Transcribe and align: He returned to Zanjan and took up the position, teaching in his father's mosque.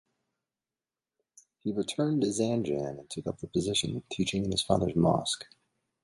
He 1.59 1.71
returned 1.71 2.21
to 2.23 2.27
Zanjan 2.29 2.97
and 3.01 3.07
took 3.07 3.27
up 3.27 3.37
the 3.37 3.45
position, 3.45 4.01
teaching 4.09 4.43
in 4.45 4.51
his 4.51 4.63
father's 4.63 4.95
mosque. 4.95 5.45